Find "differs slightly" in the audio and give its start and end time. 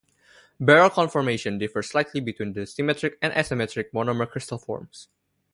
1.59-2.21